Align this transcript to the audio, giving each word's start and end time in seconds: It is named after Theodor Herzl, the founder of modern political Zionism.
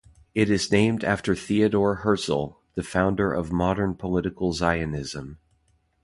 It 0.33 0.49
is 0.49 0.71
named 0.71 1.03
after 1.03 1.35
Theodor 1.35 1.97
Herzl, 2.01 2.53
the 2.73 2.81
founder 2.81 3.31
of 3.31 3.51
modern 3.51 3.93
political 3.93 4.51
Zionism. 4.51 5.37